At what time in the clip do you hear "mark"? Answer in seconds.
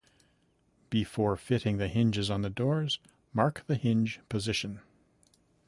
3.35-3.63